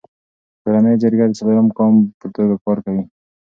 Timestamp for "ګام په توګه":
1.77-2.55